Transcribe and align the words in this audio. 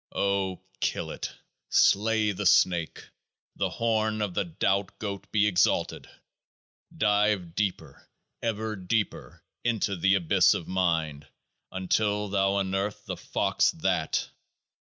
O 0.15 0.63
kill 0.79 1.11
it! 1.11 1.31
Slay 1.69 2.31
the 2.31 2.47
snake! 2.47 3.11
The 3.55 3.69
horn 3.69 4.19
of 4.23 4.33
the 4.33 4.45
Doubt 4.45 4.97
Goat 4.97 5.31
be 5.31 5.45
exalted! 5.45 6.09
Dive 6.97 7.53
deeper, 7.53 8.09
ever 8.41 8.75
deeper, 8.75 9.43
into 9.63 9.95
the 9.95 10.15
Abyss 10.15 10.55
of 10.55 10.67
Mind, 10.67 11.27
until 11.71 12.29
thou 12.29 12.57
unearth 12.57 13.05
the 13.05 13.15
fox 13.15 13.69
THAT. 13.69 14.31